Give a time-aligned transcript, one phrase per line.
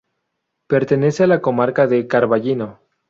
[0.67, 2.79] Pertenece a la Comarca de Carballino.